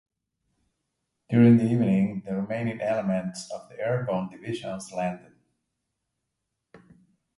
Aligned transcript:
During 1.29 1.57
the 1.57 1.65
evening 1.65 2.23
the 2.25 2.33
remaining 2.35 2.81
elements 2.81 3.51
of 3.51 3.69
the 3.69 3.79
airborne 3.79 4.29
divisions 4.29 4.91
landed. 4.91 5.33